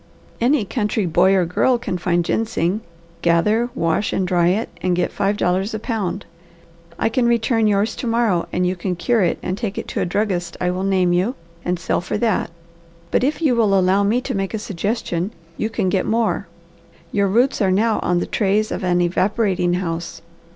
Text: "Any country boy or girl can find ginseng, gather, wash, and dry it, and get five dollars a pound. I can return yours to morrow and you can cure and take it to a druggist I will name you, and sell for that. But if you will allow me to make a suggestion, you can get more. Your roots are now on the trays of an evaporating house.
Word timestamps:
"Any 0.41 0.65
country 0.65 1.05
boy 1.05 1.35
or 1.35 1.45
girl 1.45 1.77
can 1.77 1.99
find 1.99 2.25
ginseng, 2.25 2.81
gather, 3.21 3.69
wash, 3.75 4.13
and 4.13 4.27
dry 4.27 4.47
it, 4.47 4.69
and 4.81 4.95
get 4.95 5.11
five 5.11 5.37
dollars 5.37 5.75
a 5.75 5.79
pound. 5.79 6.25
I 6.97 7.07
can 7.07 7.27
return 7.27 7.67
yours 7.67 7.95
to 7.97 8.07
morrow 8.07 8.47
and 8.51 8.65
you 8.65 8.75
can 8.75 8.95
cure 8.95 9.35
and 9.43 9.55
take 9.55 9.77
it 9.77 9.87
to 9.89 10.01
a 10.01 10.05
druggist 10.07 10.57
I 10.59 10.71
will 10.71 10.81
name 10.83 11.13
you, 11.13 11.35
and 11.63 11.77
sell 11.77 12.01
for 12.01 12.17
that. 12.17 12.49
But 13.11 13.23
if 13.23 13.43
you 13.43 13.55
will 13.55 13.77
allow 13.79 14.01
me 14.01 14.21
to 14.21 14.33
make 14.33 14.55
a 14.55 14.57
suggestion, 14.57 15.33
you 15.55 15.69
can 15.69 15.87
get 15.87 16.07
more. 16.07 16.47
Your 17.11 17.27
roots 17.27 17.61
are 17.61 17.69
now 17.69 17.99
on 17.99 18.17
the 18.19 18.25
trays 18.25 18.71
of 18.71 18.83
an 18.83 19.01
evaporating 19.01 19.73
house. 19.75 20.23